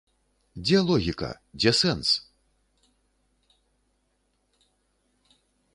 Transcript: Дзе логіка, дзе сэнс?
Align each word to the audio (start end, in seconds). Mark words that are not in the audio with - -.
Дзе 0.69 0.77
логіка, 0.91 1.29
дзе 1.59 1.71
сэнс? 1.81 2.09